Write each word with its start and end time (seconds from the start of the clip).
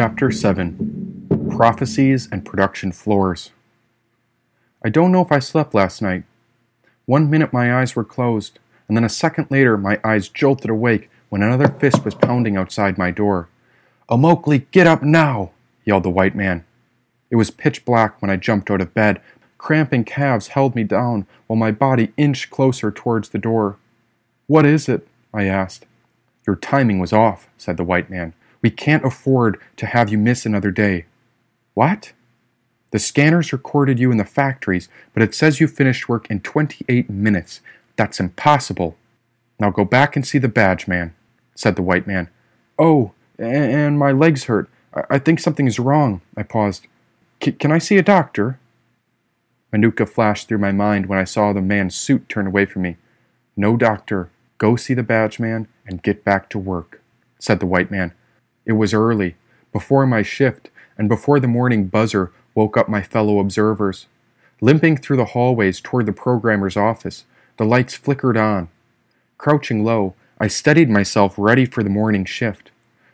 Chapter 0.00 0.30
7 0.30 1.50
Prophecies 1.50 2.26
and 2.32 2.42
Production 2.42 2.90
Floors. 2.90 3.50
I 4.82 4.88
don't 4.88 5.12
know 5.12 5.20
if 5.20 5.30
I 5.30 5.40
slept 5.40 5.74
last 5.74 6.00
night. 6.00 6.24
One 7.04 7.28
minute 7.28 7.52
my 7.52 7.78
eyes 7.78 7.94
were 7.94 8.02
closed, 8.02 8.58
and 8.88 8.96
then 8.96 9.04
a 9.04 9.10
second 9.10 9.48
later 9.50 9.76
my 9.76 10.00
eyes 10.02 10.30
jolted 10.30 10.70
awake 10.70 11.10
when 11.28 11.42
another 11.42 11.68
fist 11.68 12.02
was 12.02 12.14
pounding 12.14 12.56
outside 12.56 12.96
my 12.96 13.10
door. 13.10 13.50
Immokalee, 14.08 14.64
get 14.70 14.86
up 14.86 15.02
now! 15.02 15.50
yelled 15.84 16.04
the 16.04 16.08
white 16.08 16.34
man. 16.34 16.64
It 17.28 17.36
was 17.36 17.50
pitch 17.50 17.84
black 17.84 18.22
when 18.22 18.30
I 18.30 18.36
jumped 18.36 18.70
out 18.70 18.80
of 18.80 18.94
bed. 18.94 19.20
Cramping 19.58 20.04
calves 20.04 20.48
held 20.48 20.74
me 20.74 20.82
down 20.82 21.26
while 21.46 21.58
my 21.58 21.72
body 21.72 22.14
inched 22.16 22.48
closer 22.48 22.90
towards 22.90 23.28
the 23.28 23.38
door. 23.38 23.76
What 24.46 24.64
is 24.64 24.88
it? 24.88 25.06
I 25.34 25.44
asked. 25.44 25.84
Your 26.46 26.56
timing 26.56 27.00
was 27.00 27.12
off, 27.12 27.48
said 27.58 27.76
the 27.76 27.84
white 27.84 28.08
man. 28.08 28.32
We 28.62 28.70
can't 28.70 29.04
afford 29.04 29.60
to 29.76 29.86
have 29.86 30.10
you 30.10 30.18
miss 30.18 30.44
another 30.44 30.70
day. 30.70 31.06
What? 31.74 32.12
The 32.90 32.98
scanners 32.98 33.52
recorded 33.52 33.98
you 33.98 34.10
in 34.10 34.18
the 34.18 34.24
factories, 34.24 34.88
but 35.14 35.22
it 35.22 35.34
says 35.34 35.60
you 35.60 35.68
finished 35.68 36.08
work 36.08 36.30
in 36.30 36.40
28 36.40 37.08
minutes. 37.08 37.60
That's 37.96 38.20
impossible. 38.20 38.96
Now 39.58 39.70
go 39.70 39.84
back 39.84 40.16
and 40.16 40.26
see 40.26 40.38
the 40.38 40.48
badge 40.48 40.88
man, 40.88 41.14
said 41.54 41.76
the 41.76 41.82
white 41.82 42.06
man. 42.06 42.28
Oh, 42.78 43.12
and 43.38 43.98
my 43.98 44.10
legs 44.10 44.44
hurt. 44.44 44.68
I 45.08 45.18
think 45.18 45.38
something 45.38 45.66
is 45.66 45.78
wrong. 45.78 46.20
I 46.36 46.42
paused. 46.42 46.86
Can 47.38 47.70
I 47.70 47.78
see 47.78 47.96
a 47.96 48.02
doctor? 48.02 48.58
Manuka 49.72 50.04
flashed 50.04 50.48
through 50.48 50.58
my 50.58 50.72
mind 50.72 51.06
when 51.06 51.18
I 51.18 51.24
saw 51.24 51.52
the 51.52 51.62
man's 51.62 51.94
suit 51.94 52.28
turn 52.28 52.46
away 52.46 52.66
from 52.66 52.82
me. 52.82 52.96
No 53.56 53.76
doctor. 53.76 54.30
Go 54.58 54.74
see 54.76 54.94
the 54.94 55.04
badge 55.04 55.38
man 55.38 55.68
and 55.86 56.02
get 56.02 56.24
back 56.24 56.48
to 56.50 56.58
work, 56.58 57.00
said 57.38 57.60
the 57.60 57.66
white 57.66 57.90
man. 57.90 58.12
It 58.70 58.74
was 58.74 58.94
early, 58.94 59.34
before 59.72 60.06
my 60.06 60.22
shift, 60.22 60.70
and 60.96 61.08
before 61.08 61.40
the 61.40 61.48
morning 61.48 61.88
buzzer 61.88 62.30
woke 62.54 62.76
up 62.76 62.88
my 62.88 63.02
fellow 63.02 63.40
observers. 63.40 64.06
Limping 64.60 64.98
through 64.98 65.16
the 65.16 65.32
hallways 65.34 65.80
toward 65.80 66.06
the 66.06 66.12
programmer's 66.12 66.76
office, 66.76 67.24
the 67.56 67.64
lights 67.64 67.96
flickered 67.96 68.36
on. 68.36 68.68
Crouching 69.38 69.82
low, 69.82 70.14
I 70.38 70.46
steadied 70.46 70.88
myself 70.88 71.34
ready 71.36 71.66
for 71.66 71.82
the 71.82 71.90
morning 71.90 72.24
shift. 72.24 72.70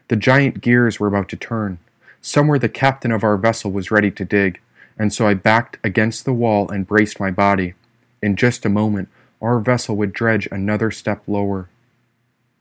The 0.09 0.17
giant 0.17 0.61
gears 0.61 1.01
were 1.01 1.07
about 1.07 1.31
to 1.31 1.37
turn. 1.37 1.79
Somewhere 2.21 2.59
the 2.59 2.69
captain 2.69 3.11
of 3.11 3.25
our 3.25 3.39
vessel 3.39 3.73
was 3.73 3.91
ready 3.91 4.11
to 4.11 4.27
dig, 4.27 4.61
and 4.99 5.11
so 5.11 5.27
I 5.27 5.33
backed 5.33 5.79
against 5.83 6.27
the 6.27 6.35
wall 6.35 6.69
and 6.69 6.87
braced 6.87 7.19
my 7.19 7.31
body. 7.31 7.73
In 8.23 8.37
just 8.37 8.67
a 8.67 8.69
moment, 8.69 9.09
our 9.41 9.59
vessel 9.59 9.97
would 9.97 10.13
dredge 10.13 10.49
another 10.53 10.91
step 10.91 11.23
lower. 11.27 11.71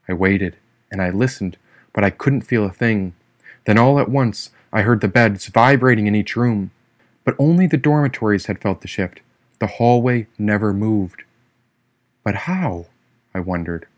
I 0.08 0.14
waited, 0.14 0.56
and 0.90 1.02
I 1.02 1.10
listened 1.10 1.58
but 1.96 2.04
I 2.04 2.10
couldn't 2.10 2.42
feel 2.42 2.66
a 2.66 2.70
thing. 2.70 3.14
Then 3.64 3.78
all 3.78 3.98
at 3.98 4.10
once 4.10 4.50
I 4.70 4.82
heard 4.82 5.00
the 5.00 5.08
beds 5.08 5.46
vibrating 5.46 6.06
in 6.06 6.14
each 6.14 6.36
room. 6.36 6.70
But 7.24 7.34
only 7.38 7.66
the 7.66 7.78
dormitories 7.78 8.46
had 8.46 8.60
felt 8.60 8.82
the 8.82 8.86
shift. 8.86 9.22
The 9.60 9.66
hallway 9.66 10.26
never 10.38 10.74
moved. 10.74 11.24
But 12.22 12.34
how? 12.34 12.86
I 13.34 13.40
wondered. 13.40 13.88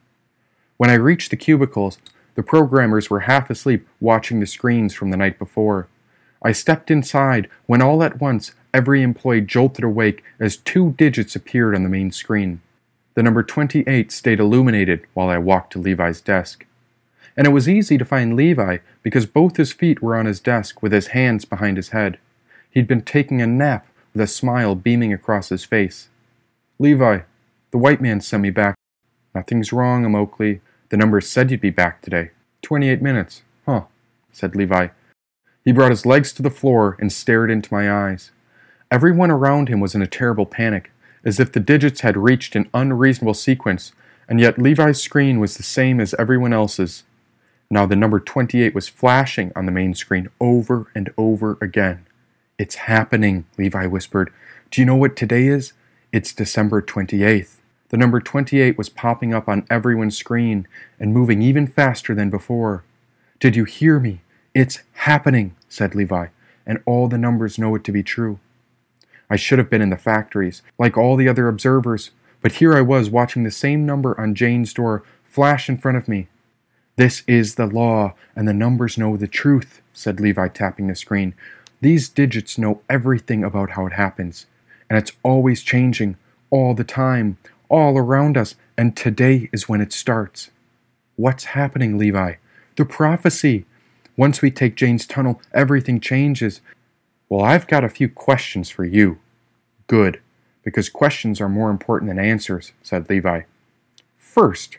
When 0.77 0.91
I 0.91 0.95
reached 0.95 1.31
the 1.31 1.37
cubicles, 1.37 1.99
the 2.37 2.43
programmers 2.45 3.11
were 3.11 3.21
half 3.21 3.51
asleep 3.51 3.85
watching 4.01 4.39
the 4.39 4.47
screens 4.47 4.95
from 4.95 5.11
the 5.11 5.17
night 5.17 5.37
before. 5.37 5.89
I 6.41 6.53
stepped 6.53 6.93
inside 6.93 7.49
when 7.67 7.83
all 7.83 8.05
at 8.05 8.21
once 8.21 8.53
every 8.73 9.03
employee 9.03 9.41
jolted 9.41 9.85
awake 9.85 10.23
as 10.39 10.57
two 10.57 10.93
digits 10.93 11.35
appeared 11.35 11.75
on 11.75 11.83
the 11.83 11.89
main 11.89 12.13
screen. 12.13 12.61
The 13.15 13.25
number 13.25 13.43
28 13.43 14.13
stayed 14.13 14.39
illuminated 14.39 15.05
while 15.15 15.29
I 15.29 15.39
walked 15.39 15.73
to 15.73 15.81
Levi's 15.81 16.21
desk 16.21 16.65
and 17.39 17.47
it 17.47 17.51
was 17.51 17.69
easy 17.69 17.97
to 17.97 18.05
find 18.05 18.35
Levi 18.35 18.79
because 19.05 19.25
both 19.25 19.59
his 19.59 19.73
feet 19.73 20.03
were 20.03 20.17
on 20.17 20.27
his 20.27 20.41
desk 20.41 20.83
with 20.83 20.91
his 20.91 21.09
hands 21.09 21.45
behind 21.45 21.77
his 21.77 21.91
head. 21.91 22.19
He'd 22.69 22.89
been 22.89 23.03
taking 23.03 23.41
a 23.41 23.47
nap 23.47 23.87
with 24.13 24.21
a 24.21 24.27
smile 24.27 24.75
beaming 24.75 25.13
across 25.13 25.49
his 25.49 25.65
face. 25.65 26.09
Levi, 26.81 27.21
the 27.71 27.79
white 27.79 28.01
man 28.01 28.21
sent 28.21 28.43
me 28.43 28.51
back. 28.51 28.75
Nothing's 29.37 29.73
wrong, 29.73 30.05
Immokalee. 30.05 30.61
The 30.89 30.97
numbers 30.97 31.29
said 31.29 31.53
you'd 31.53 31.61
be 31.61 31.71
back 31.71 32.03
today. 32.03 32.33
Twenty 32.61 32.89
eight 32.89 33.01
minutes. 33.01 33.43
Huh, 33.67 33.85
said 34.33 34.57
Levi. 34.57 34.89
He 35.65 35.71
brought 35.71 35.93
his 35.93 36.05
legs 36.05 36.33
to 36.33 36.43
the 36.43 36.51
floor 36.51 36.97
and 36.99 37.13
stared 37.13 37.53
into 37.53 37.73
my 37.73 37.89
eyes. 37.93 38.33
Everyone 38.91 39.31
around 39.31 39.69
him 39.69 39.79
was 39.79 39.95
in 39.95 40.03
a 40.03 40.09
terrible 40.09 40.47
panic, 40.47 40.91
as 41.25 41.39
if 41.39 41.53
the 41.53 41.61
digits 41.61 42.01
had 42.01 42.17
reached 42.17 42.57
an 42.57 42.69
unreasonable 42.75 43.35
sequence, 43.35 43.93
and 44.29 44.41
yet 44.41 44.59
Levi's 44.59 45.01
screen 45.01 45.39
was 45.39 45.57
the 45.57 45.63
same 45.63 46.01
as 46.01 46.15
everyone 46.19 46.53
else's. 46.53 47.05
Now 47.71 47.85
the 47.85 47.97
number 47.97 48.19
28 48.19 48.75
was 48.75 48.89
flashing 48.89 49.53
on 49.55 49.67
the 49.67 49.73
main 49.73 49.95
screen 49.95 50.31
over 50.41 50.91
and 50.95 51.13
over 51.19 51.59
again. 51.61 52.07
It's 52.59 52.77
happening, 52.77 53.45
Levi 53.59 53.87
whispered. 53.87 54.33
Do 54.71 54.81
you 54.81 54.87
know 54.87 54.97
what 54.97 55.17
today 55.17 55.49
is? 55.49 55.75
It's 56.11 56.33
December 56.33 56.81
28th. 56.81 57.57
The 57.91 57.99
number 57.99 58.21
28 58.21 58.79
was 58.79 58.89
popping 58.89 59.35
up 59.35 59.49
on 59.49 59.67
everyone's 59.69 60.17
screen 60.17 60.67
and 60.99 61.13
moving 61.13 61.43
even 61.43 61.67
faster 61.67 62.15
than 62.15 62.31
before. 62.31 62.85
Did 63.39 63.55
you 63.55 63.65
hear 63.65 64.01
me? 64.01 64.23
It's 64.55 64.81
happening, 64.93 65.55
said 65.69 65.95
Levi, 65.95 66.29
and 66.67 66.83
all 66.87 67.07
the 67.07 67.19
numbers 67.19 67.59
know 67.59 67.75
it 67.75 67.85
to 67.85 67.93
be 67.93 68.03
true. 68.03 68.41
I 69.31 69.37
should 69.37 69.59
have 69.59 69.71
been 69.71 69.83
in 69.83 69.91
the 69.91 69.99
factories, 69.99 70.63
like 70.79 70.97
all 70.97 71.17
the 71.17 71.29
other 71.29 71.49
observers, 71.49 72.13
but 72.41 72.53
here 72.53 72.75
I 72.75 72.81
was 72.81 73.11
watching 73.11 73.45
the 73.45 73.51
same 73.51 73.85
number 73.85 74.19
on 74.19 74.35
Jane's 74.35 74.73
door 74.73 75.03
flash 75.25 75.69
in 75.69 75.77
front 75.77 75.99
of 75.99 76.09
me. 76.09 76.29
This 76.99 77.23
is 77.29 77.55
the 77.55 77.67
law, 77.69 78.15
and 78.35 78.49
the 78.49 78.53
numbers 78.53 78.99
know 78.99 79.17
the 79.17 79.29
truth, 79.29 79.83
said 79.93 80.19
Levi, 80.19 80.49
tapping 80.49 80.89
the 80.89 80.97
screen. 80.97 81.33
These 81.81 82.09
digits 82.09 82.59
know 82.59 82.81
everything 82.91 83.45
about 83.45 83.71
how 83.71 83.87
it 83.87 83.93
happens, 83.93 84.47
and 84.91 84.99
it's 84.99 85.13
always 85.23 85.63
changing, 85.63 86.17
all 86.51 86.75
the 86.75 86.83
time, 86.83 87.39
all 87.69 87.97
around 87.97 88.37
us, 88.37 88.57
and 88.77 88.97
today 88.97 89.49
is 89.53 89.69
when 89.69 89.81
it 89.81 89.93
starts. 89.93 90.51
What's 91.15 91.45
happening, 91.45 91.99
Levi? 91.99 92.35
The 92.75 92.85
prophecy. 92.85 93.65
Once 94.17 94.43
we 94.43 94.51
take 94.51 94.75
Jane's 94.75 95.07
tunnel, 95.07 95.41
everything 95.55 96.01
changes. 96.01 96.61
Well, 97.29 97.45
I've 97.45 97.69
got 97.69 97.85
a 97.85 97.89
few 97.89 98.09
questions 98.09 98.71
for 98.71 98.85
you. 98.85 99.21
Good, 99.87 100.21
because 100.65 100.89
questions 100.89 101.41
are 101.41 101.49
more 101.49 101.71
important 101.71 102.11
than 102.11 102.19
answers, 102.19 102.73
said 102.83 103.09
Levi. 103.09 103.43
First, 104.17 104.79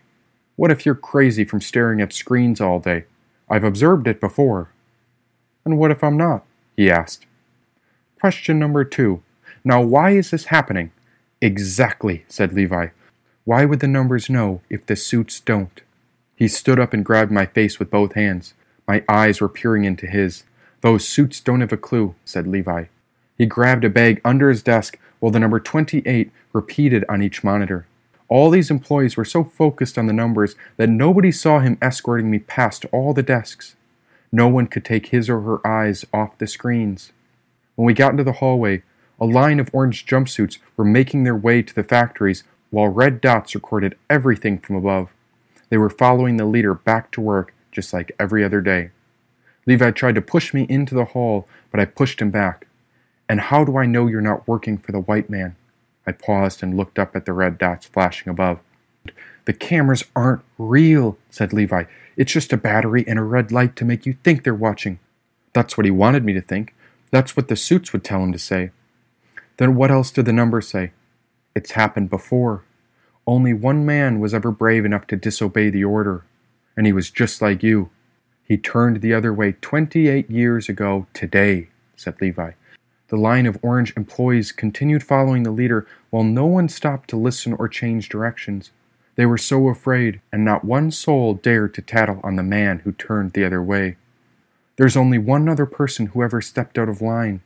what 0.59 0.72
if 0.72 0.86
you're 0.86 0.94
crazy 0.94 1.46
from 1.46 1.62
staring 1.62 2.02
at 2.02 2.12
screens 2.12 2.59
all 2.59 2.81
day? 2.81 3.06
I've 3.50 3.64
observed 3.64 4.08
it 4.09 4.20
before. 4.20 4.70
And 5.64 5.78
what 5.78 5.90
if 5.90 6.03
I'm 6.03 6.18
not? 6.18 6.44
he 6.75 6.92
asked. 6.92 7.25
Question 8.20 8.59
number 8.59 8.84
two. 8.84 9.24
Now, 9.64 9.81
why 9.81 10.09
is 10.09 10.31
this 10.31 10.48
happening? 10.48 10.92
Exactly, 11.42 12.25
said 12.28 12.52
Levi. 12.52 12.88
Why 13.46 13.64
would 13.64 13.80
the 13.80 13.88
numbers 13.88 14.30
know 14.30 14.59
if 14.69 14.86
the 14.86 14.98
suits 14.98 15.40
don't? 15.40 15.80
He 16.36 16.50
stood 16.50 16.78
up 16.78 16.94
and 16.94 17.06
grabbed 17.06 17.31
my 17.31 17.46
face 17.46 17.80
with 17.80 17.90
both 17.90 18.12
hands. 18.16 18.53
My 18.86 19.02
eyes 19.08 19.40
were 19.40 19.48
peering 19.48 19.86
into 19.86 20.08
his. 20.08 20.44
Those 20.81 21.08
suits 21.08 21.40
don't 21.40 21.62
have 21.62 21.72
a 21.72 21.78
clue, 21.78 22.16
said 22.25 22.46
Levi. 22.46 22.88
He 23.38 23.46
grabbed 23.46 23.86
a 23.86 23.90
bag 23.90 24.19
under 24.25 24.50
his 24.50 24.62
desk 24.62 25.00
while 25.22 25.31
the 25.31 25.40
number 25.40 25.62
28 25.62 26.30
repeated 26.52 27.06
on 27.08 27.22
each 27.22 27.46
monitor. 27.46 27.88
All 28.29 28.51
these 28.51 28.69
employees 28.69 29.17
were 29.17 29.25
so 29.25 29.44
focused 29.44 29.97
on 29.97 30.06
the 30.06 30.13
numbers 30.13 30.56
that 30.78 30.88
nobody 30.88 31.31
saw 31.31 31.59
him 31.59 31.78
escorting 31.81 32.29
me 32.29 32.40
past 32.40 32.85
all 32.91 33.13
the 33.13 33.23
desks. 33.23 33.75
No 34.31 34.47
one 34.47 34.67
could 34.67 34.85
take 34.85 35.07
his 35.07 35.29
or 35.29 35.41
her 35.41 35.66
eyes 35.66 36.06
off 36.13 36.38
the 36.38 36.45
screens. 36.45 37.12
When 37.75 37.88
we 37.88 37.94
got 37.95 38.12
into 38.12 38.23
the 38.23 38.34
hallway, 38.34 38.84
a 39.19 39.25
line 39.25 39.59
of 39.59 39.69
orange 39.73 40.06
jumpsuits 40.06 40.59
were 40.78 40.85
making 40.85 41.23
their 41.23 41.35
way 41.35 41.63
to 41.63 41.73
the 41.73 41.84
factories 41.84 42.44
while 42.69 42.88
red 42.88 43.19
dots 43.19 43.56
recorded 43.56 43.98
everything 44.09 44.59
from 44.59 44.75
above. 44.75 45.09
They 45.69 45.77
were 45.77 45.89
following 45.89 46.38
the 46.38 46.45
leader 46.45 46.75
back 46.75 47.12
to 47.12 47.21
work 47.21 47.54
just 47.71 47.94
like 47.94 48.12
every 48.19 48.44
other 48.44 48.62
day. 48.62 48.92
Levi 49.65 49.92
tried 49.92 50.15
to 50.15 50.21
push 50.21 50.54
me 50.54 50.65
into 50.69 50.94
the 50.95 51.06
hall, 51.06 51.48
but 51.71 51.80
I 51.80 51.86
pushed 51.86 52.21
him 52.21 52.30
back. 52.30 52.68
And 53.27 53.39
how 53.39 53.63
do 53.63 53.77
I 53.77 53.86
know 53.86 54.07
you're 54.07 54.21
not 54.21 54.48
working 54.48 54.77
for 54.77 54.92
the 54.92 55.01
white 55.01 55.30
man? 55.30 55.56
I 56.07 56.12
paused 56.12 56.63
and 56.63 56.75
looked 56.78 57.00
up 57.00 57.16
at 57.16 57.25
the 57.25 57.34
red 57.34 57.57
dots 57.57 57.86
flashing 57.86 58.30
above. 58.30 58.60
The 59.46 59.54
cameras 59.54 60.04
aren't 60.16 60.42
real, 60.57 61.18
said 61.30 61.54
Levi. 61.54 61.86
It's 62.16 62.34
just 62.34 62.54
a 62.54 62.57
battery 62.57 63.04
and 63.07 63.18
a 63.18 63.24
red 63.24 63.51
light 63.51 63.75
to 63.78 63.86
make 63.86 64.06
you 64.06 64.13
think 64.13 64.44
they're 64.44 64.54
watching. 64.54 65.00
That's 65.54 65.78
what 65.78 65.86
he 65.86 65.92
wanted 65.92 66.24
me 66.24 66.34
to 66.34 66.42
think. 66.42 66.75
That's 67.12 67.36
what 67.36 67.48
the 67.48 67.56
suits 67.56 67.92
would 67.92 68.04
tell 68.04 68.24
him 68.24 68.31
to 68.31 68.40
say. 68.40 68.72
Then 69.57 69.75
what 69.75 69.92
else 69.92 70.12
did 70.12 70.25
the 70.25 70.34
numbers 70.34 70.68
say? 70.68 70.92
It's 71.56 71.72
happened 71.72 72.10
before. 72.10 72.63
Only 73.25 73.54
one 73.54 73.86
man 73.86 74.19
was 74.19 74.34
ever 74.34 74.52
brave 74.52 74.86
enough 74.86 75.07
to 75.07 75.16
disobey 75.16 75.69
the 75.69 75.84
order, 75.84 76.25
and 76.78 76.86
he 76.86 76.94
was 76.94 77.10
just 77.10 77.42
like 77.42 77.63
you. 77.63 77.90
He 78.44 78.57
turned 78.57 79.02
the 79.02 79.13
other 79.13 79.34
way 79.34 79.54
28 79.62 80.30
years 80.30 80.69
ago 80.69 81.07
today, 81.13 81.69
said 81.95 82.19
Levi. 82.22 82.52
The 83.09 83.17
line 83.17 83.47
of 83.47 83.57
orange 83.63 83.94
employees 83.97 84.51
continued 84.51 85.03
following 85.03 85.44
the 85.44 85.51
leader 85.51 85.88
while 86.11 86.23
no 86.23 86.45
one 86.45 86.69
stopped 86.69 87.09
to 87.09 87.17
listen 87.17 87.53
or 87.53 87.67
change 87.67 88.07
directions. 88.07 88.71
They 89.15 89.25
were 89.25 89.38
so 89.38 89.67
afraid, 89.67 90.21
and 90.31 90.45
not 90.45 90.63
one 90.63 90.91
soul 90.91 91.33
dared 91.33 91.73
to 91.73 91.81
tattle 91.81 92.21
on 92.23 92.35
the 92.35 92.44
man 92.44 92.79
who 92.79 92.91
turned 92.91 93.33
the 93.33 93.44
other 93.44 93.61
way. 93.61 93.97
There's 94.77 94.95
only 94.95 95.17
one 95.17 95.50
other 95.50 95.65
person 95.65 96.07
who 96.07 96.23
ever 96.23 96.39
stepped 96.39 96.77
out 96.77 96.88
of 96.88 97.01
line. 97.01 97.41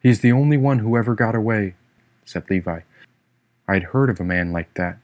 He's 0.00 0.20
the 0.20 0.32
only 0.32 0.56
one 0.56 0.78
who 0.78 0.96
ever 0.96 1.14
got 1.14 1.34
away, 1.34 1.74
said 2.24 2.48
Levi. 2.48 2.80
I'd 3.66 3.82
heard 3.82 4.08
of 4.08 4.20
a 4.20 4.24
man 4.24 4.52
like 4.52 4.72
that. 4.74 4.98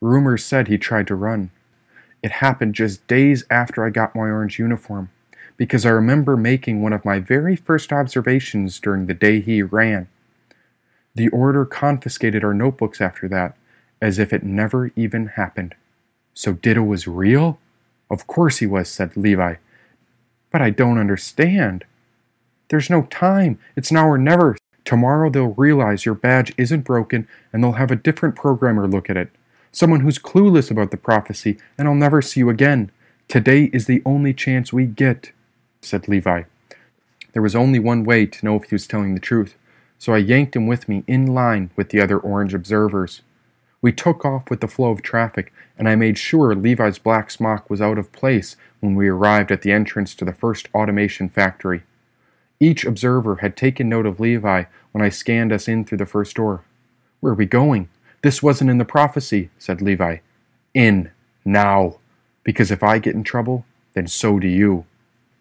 Rumors 0.00 0.44
said 0.44 0.68
he 0.68 0.78
tried 0.78 1.08
to 1.08 1.16
run. 1.16 1.50
It 2.22 2.30
happened 2.30 2.76
just 2.76 3.06
days 3.08 3.44
after 3.50 3.84
I 3.84 3.90
got 3.90 4.14
my 4.14 4.22
orange 4.22 4.58
uniform, 4.58 5.10
because 5.58 5.84
I 5.84 5.90
remember 5.90 6.36
making 6.36 6.80
one 6.80 6.94
of 6.94 7.04
my 7.04 7.18
very 7.18 7.56
first 7.56 7.92
observations 7.92 8.80
during 8.80 9.04
the 9.04 9.12
day 9.12 9.40
he 9.40 9.60
ran. 9.62 10.08
The 11.14 11.28
order 11.28 11.66
confiscated 11.66 12.44
our 12.44 12.54
notebooks 12.54 13.00
after 13.00 13.28
that, 13.28 13.56
as 14.00 14.20
if 14.20 14.32
it 14.32 14.44
never 14.44 14.92
even 14.94 15.26
happened. 15.26 15.74
So 16.32 16.52
Ditto 16.52 16.82
was 16.82 17.08
real? 17.08 17.58
Of 18.08 18.28
course 18.28 18.58
he 18.58 18.66
was, 18.66 18.88
said 18.88 19.16
Levi. 19.16 19.56
But 20.52 20.62
I 20.62 20.70
don't 20.70 20.96
understand. 20.96 21.84
There's 22.68 22.88
no 22.88 23.02
time. 23.02 23.58
It's 23.74 23.90
now 23.90 24.08
or 24.08 24.16
never. 24.16 24.56
Tomorrow 24.84 25.30
they'll 25.30 25.48
realize 25.48 26.06
your 26.06 26.14
badge 26.14 26.54
isn't 26.56 26.82
broken 26.82 27.26
and 27.52 27.62
they'll 27.62 27.72
have 27.72 27.90
a 27.90 27.96
different 27.96 28.36
programmer 28.36 28.86
look 28.86 29.10
at 29.10 29.16
it. 29.16 29.30
Someone 29.72 30.00
who's 30.00 30.18
clueless 30.18 30.70
about 30.70 30.92
the 30.92 30.96
prophecy, 30.96 31.58
and 31.76 31.88
I'll 31.88 31.94
never 31.94 32.22
see 32.22 32.40
you 32.40 32.48
again. 32.48 32.92
Today 33.26 33.64
is 33.72 33.86
the 33.86 34.02
only 34.06 34.32
chance 34.32 34.72
we 34.72 34.86
get, 34.86 35.32
said 35.80 36.08
Levi. 36.08 36.44
There 37.32 37.42
was 37.42 37.54
only 37.54 37.78
one 37.78 38.04
way 38.04 38.26
to 38.26 38.44
know 38.44 38.56
if 38.56 38.64
he 38.64 38.74
was 38.74 38.86
telling 38.86 39.14
the 39.14 39.20
truth, 39.20 39.54
so 39.98 40.14
I 40.14 40.18
yanked 40.18 40.56
him 40.56 40.66
with 40.66 40.88
me 40.88 41.04
in 41.06 41.26
line 41.26 41.70
with 41.76 41.90
the 41.90 42.00
other 42.00 42.18
orange 42.18 42.54
observers. 42.54 43.22
We 43.80 43.92
took 43.92 44.24
off 44.24 44.50
with 44.50 44.60
the 44.60 44.68
flow 44.68 44.90
of 44.90 45.02
traffic, 45.02 45.52
and 45.76 45.88
I 45.88 45.94
made 45.94 46.18
sure 46.18 46.54
Levi's 46.54 46.98
black 46.98 47.30
smock 47.30 47.70
was 47.70 47.80
out 47.80 47.98
of 47.98 48.12
place 48.12 48.56
when 48.80 48.94
we 48.94 49.08
arrived 49.08 49.52
at 49.52 49.62
the 49.62 49.72
entrance 49.72 50.14
to 50.16 50.24
the 50.24 50.32
first 50.32 50.68
automation 50.74 51.28
factory. 51.28 51.82
Each 52.60 52.84
observer 52.84 53.36
had 53.36 53.56
taken 53.56 53.88
note 53.88 54.06
of 54.06 54.18
Levi 54.18 54.64
when 54.92 55.04
I 55.04 55.10
scanned 55.10 55.52
us 55.52 55.68
in 55.68 55.84
through 55.84 55.98
the 55.98 56.06
first 56.06 56.34
door. 56.36 56.64
Where 57.20 57.32
are 57.32 57.36
we 57.36 57.46
going? 57.46 57.88
This 58.22 58.42
wasn't 58.42 58.70
in 58.70 58.78
the 58.78 58.84
prophecy, 58.84 59.50
said 59.58 59.80
Levi. 59.80 60.18
In, 60.74 61.12
now, 61.44 61.98
because 62.42 62.70
if 62.70 62.82
I 62.82 62.98
get 62.98 63.14
in 63.14 63.22
trouble, 63.22 63.64
then 63.94 64.08
so 64.08 64.40
do 64.40 64.48
you. 64.48 64.86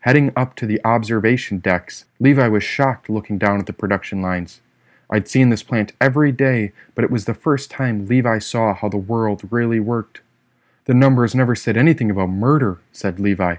Heading 0.01 0.31
up 0.35 0.55
to 0.55 0.65
the 0.65 0.79
observation 0.85 1.59
decks, 1.59 2.05
Levi 2.19 2.47
was 2.47 2.63
shocked 2.63 3.09
looking 3.09 3.37
down 3.37 3.59
at 3.59 3.65
the 3.65 3.73
production 3.73 4.21
lines. 4.21 4.61
I'd 5.09 5.27
seen 5.27 5.49
this 5.49 5.63
plant 5.63 5.93
every 5.99 6.31
day, 6.31 6.71
but 6.93 7.03
it 7.03 7.11
was 7.11 7.25
the 7.25 7.33
first 7.33 7.71
time 7.71 8.05
Levi 8.05 8.39
saw 8.39 8.73
how 8.73 8.89
the 8.89 8.97
world 8.97 9.41
really 9.49 9.79
worked. 9.79 10.21
The 10.85 10.93
numbers 10.93 11.33
never 11.33 11.55
said 11.55 11.77
anything 11.77 12.11
about 12.11 12.29
murder, 12.29 12.79
said 12.91 13.19
Levi. 13.19 13.57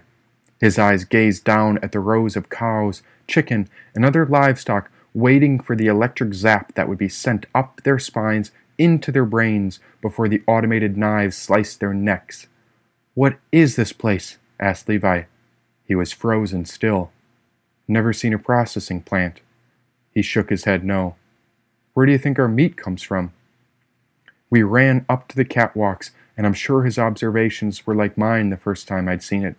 His 0.61 0.79
eyes 0.79 1.05
gazed 1.05 1.44
down 1.44 1.79
at 1.82 1.93
the 1.93 2.00
rows 2.00 2.37
of 2.37 2.49
cows, 2.49 3.02
chicken, 3.26 3.69
and 3.94 4.05
other 4.05 4.26
livestock 4.26 4.91
waiting 5.14 5.58
for 5.58 5.75
the 5.75 5.87
electric 5.87 6.34
zap 6.34 6.75
that 6.75 6.88
would 6.88 6.99
be 6.99 7.08
sent 7.08 7.46
up 7.55 7.82
their 7.82 7.99
spines 7.99 8.50
into 8.79 9.11
their 9.11 9.25
brains 9.25 9.81
before 10.00 10.29
the 10.29 10.43
automated 10.46 10.96
knives 10.96 11.37
sliced 11.37 11.81
their 11.81 11.94
necks. 11.94 12.46
What 13.14 13.38
is 13.50 13.76
this 13.76 13.93
place? 13.93 14.38
asked 14.61 14.88
Levi. 14.88 15.25
He 15.88 15.94
was 15.94 16.12
frozen 16.12 16.67
still. 16.67 17.11
Never 17.88 18.12
seen 18.12 18.35
a 18.35 18.38
processing 18.38 19.00
plant. 19.00 19.40
He 20.14 20.20
shook 20.20 20.50
his 20.50 20.64
head 20.64 20.85
no. 20.85 21.17
Where 21.94 22.05
do 22.05 22.12
you 22.12 22.19
think 22.19 22.38
our 22.38 22.46
meat 22.46 22.76
comes 22.76 23.02
from? 23.02 23.32
We 24.50 24.62
ran 24.62 25.06
up 25.08 25.29
to 25.29 25.37
the 25.37 25.46
catwalks, 25.46 26.11
and 26.37 26.46
I'm 26.46 26.55
sure 26.55 26.85
his 26.85 26.99
observations 26.99 27.87
were 27.87 27.94
like 27.94 28.19
mine 28.19 28.50
the 28.50 28.56
first 28.58 28.87
time 28.87 29.08
I'd 29.08 29.23
seen 29.23 29.44
it. 29.44 29.56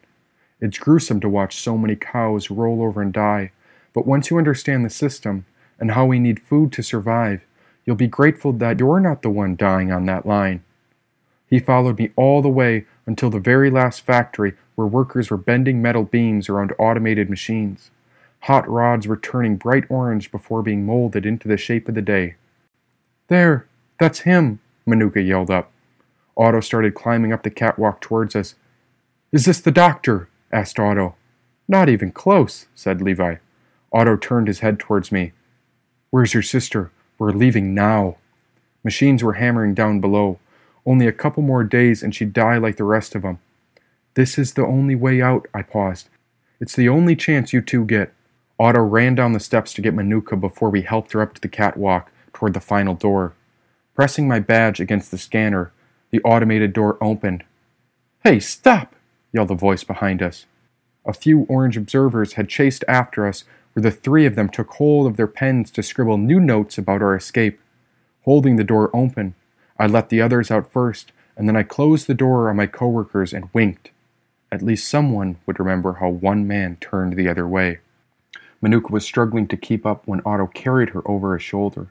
It's 0.61 0.77
gruesome 0.77 1.19
to 1.21 1.29
watch 1.29 1.57
so 1.57 1.77
many 1.77 1.95
cows 1.95 2.51
roll 2.51 2.83
over 2.83 3.01
and 3.01 3.11
die, 3.11 3.51
but 3.93 4.05
once 4.05 4.29
you 4.29 4.37
understand 4.37 4.85
the 4.85 4.89
system 4.89 5.45
and 5.79 5.91
how 5.91 6.05
we 6.05 6.19
need 6.19 6.41
food 6.41 6.71
to 6.73 6.83
survive, 6.83 7.41
you'll 7.85 7.95
be 7.95 8.07
grateful 8.07 8.53
that 8.53 8.79
you're 8.79 8.99
not 8.99 9.23
the 9.23 9.29
one 9.29 9.55
dying 9.55 9.91
on 9.91 10.05
that 10.05 10.25
line. 10.25 10.63
He 11.49 11.59
followed 11.59 11.97
me 11.97 12.11
all 12.15 12.43
the 12.43 12.49
way 12.49 12.85
until 13.09 13.31
the 13.31 13.39
very 13.39 13.71
last 13.71 14.01
factory 14.01 14.53
where 14.75 14.85
workers 14.85 15.31
were 15.31 15.37
bending 15.37 15.81
metal 15.81 16.03
beams 16.03 16.47
around 16.47 16.71
automated 16.77 17.27
machines. 17.27 17.89
Hot 18.41 18.69
rods 18.69 19.07
were 19.07 19.17
turning 19.17 19.55
bright 19.55 19.83
orange 19.89 20.29
before 20.29 20.61
being 20.61 20.85
molded 20.85 21.25
into 21.25 21.47
the 21.47 21.57
shape 21.57 21.89
of 21.89 21.95
the 21.95 22.03
day. 22.03 22.35
There, 23.27 23.65
that's 23.99 24.19
him, 24.19 24.59
Manuka 24.85 25.23
yelled 25.23 25.49
up. 25.49 25.71
Otto 26.37 26.59
started 26.59 26.93
climbing 26.93 27.33
up 27.33 27.41
the 27.41 27.49
catwalk 27.49 27.99
towards 27.99 28.35
us. 28.35 28.53
Is 29.31 29.45
this 29.45 29.59
the 29.59 29.71
doctor? 29.71 30.29
asked 30.51 30.79
Otto. 30.79 31.15
Not 31.67 31.89
even 31.89 32.11
close, 32.11 32.67
said 32.75 33.01
Levi. 33.01 33.37
Otto 33.91 34.17
turned 34.17 34.47
his 34.47 34.59
head 34.59 34.77
towards 34.77 35.11
me. 35.11 35.31
Where's 36.11 36.35
your 36.35 36.43
sister? 36.43 36.91
We're 37.17 37.31
leaving 37.31 37.73
now. 37.73 38.17
Machines 38.83 39.23
were 39.23 39.33
hammering 39.33 39.73
down 39.73 39.99
below. 39.99 40.37
Only 40.85 41.07
a 41.07 41.11
couple 41.11 41.43
more 41.43 41.63
days 41.63 42.03
and 42.03 42.13
she'd 42.13 42.33
die 42.33 42.57
like 42.57 42.77
the 42.77 42.83
rest 42.83 43.15
of 43.15 43.21
them. 43.21 43.39
This 44.15 44.37
is 44.37 44.53
the 44.53 44.65
only 44.65 44.95
way 44.95 45.21
out, 45.21 45.47
I 45.53 45.61
paused. 45.61 46.09
It's 46.59 46.75
the 46.75 46.89
only 46.89 47.15
chance 47.15 47.53
you 47.53 47.61
two 47.61 47.85
get. 47.85 48.13
Otto 48.59 48.81
ran 48.81 49.15
down 49.15 49.33
the 49.33 49.39
steps 49.39 49.73
to 49.73 49.81
get 49.81 49.93
Manuka 49.93 50.35
before 50.35 50.69
we 50.69 50.81
helped 50.81 51.13
her 51.13 51.21
up 51.21 51.33
to 51.35 51.41
the 51.41 51.47
catwalk 51.47 52.11
toward 52.33 52.53
the 52.53 52.59
final 52.59 52.93
door. 52.93 53.33
Pressing 53.95 54.27
my 54.27 54.39
badge 54.39 54.79
against 54.79 55.11
the 55.11 55.17
scanner, 55.17 55.71
the 56.11 56.21
automated 56.23 56.73
door 56.73 56.97
opened. 57.01 57.43
Hey, 58.23 58.39
stop! 58.39 58.95
yelled 59.31 59.51
a 59.51 59.55
voice 59.55 59.83
behind 59.83 60.21
us. 60.21 60.45
A 61.05 61.13
few 61.13 61.41
orange 61.49 61.77
observers 61.77 62.33
had 62.33 62.49
chased 62.49 62.83
after 62.87 63.25
us, 63.25 63.45
where 63.73 63.83
the 63.83 63.91
three 63.91 64.25
of 64.25 64.35
them 64.35 64.49
took 64.49 64.69
hold 64.71 65.07
of 65.07 65.15
their 65.15 65.27
pens 65.27 65.71
to 65.71 65.83
scribble 65.83 66.17
new 66.17 66.39
notes 66.39 66.77
about 66.77 67.01
our 67.01 67.15
escape. 67.15 67.59
Holding 68.25 68.57
the 68.57 68.63
door 68.63 68.89
open, 68.93 69.35
I 69.79 69.87
let 69.87 70.09
the 70.09 70.21
others 70.21 70.51
out 70.51 70.71
first, 70.71 71.13
and 71.37 71.47
then 71.47 71.55
I 71.55 71.63
closed 71.63 72.07
the 72.07 72.13
door 72.13 72.49
on 72.49 72.57
my 72.57 72.67
coworkers 72.67 73.33
and 73.33 73.49
winked. 73.53 73.91
At 74.51 74.61
least 74.61 74.89
someone 74.89 75.37
would 75.45 75.59
remember 75.59 75.93
how 75.93 76.09
one 76.09 76.45
man 76.45 76.77
turned 76.81 77.13
the 77.13 77.29
other 77.29 77.47
way. 77.47 77.79
Manuka 78.61 78.91
was 78.91 79.05
struggling 79.05 79.47
to 79.47 79.55
keep 79.55 79.85
up 79.85 80.05
when 80.05 80.21
Otto 80.25 80.47
carried 80.47 80.89
her 80.89 81.01
over 81.09 81.33
his 81.33 81.43
shoulder. 81.43 81.87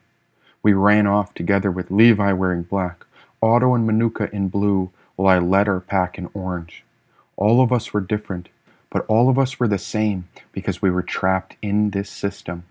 We 0.62 0.74
ran 0.74 1.06
off 1.06 1.32
together 1.32 1.70
with 1.70 1.90
Levi 1.90 2.32
wearing 2.32 2.62
black, 2.64 3.06
Otto 3.40 3.74
and 3.74 3.86
Manuka 3.86 4.28
in 4.34 4.48
blue, 4.48 4.90
while 5.16 5.34
I 5.34 5.38
led 5.38 5.66
our 5.66 5.80
pack 5.80 6.18
in 6.18 6.28
orange. 6.34 6.84
All 7.36 7.62
of 7.62 7.72
us 7.72 7.94
were 7.94 8.02
different, 8.02 8.50
but 8.90 9.06
all 9.06 9.30
of 9.30 9.38
us 9.38 9.58
were 9.58 9.68
the 9.68 9.78
same 9.78 10.28
because 10.52 10.82
we 10.82 10.90
were 10.90 11.02
trapped 11.02 11.56
in 11.62 11.90
this 11.90 12.10
system. 12.10 12.64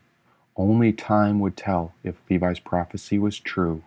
Only 0.56 0.94
time 0.94 1.40
would 1.40 1.58
tell 1.58 1.94
if 2.04 2.16
Levi's 2.30 2.60
prophecy 2.60 3.18
was 3.18 3.40
true. 3.40 3.84